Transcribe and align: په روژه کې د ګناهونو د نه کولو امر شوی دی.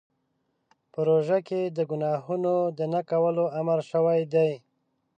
په 0.91 0.99
روژه 1.07 1.39
کې 1.47 1.61
د 1.77 1.79
ګناهونو 1.91 2.55
د 2.77 2.79
نه 2.93 3.01
کولو 3.09 3.45
امر 3.59 3.79
شوی 3.91 4.21
دی. 4.33 4.51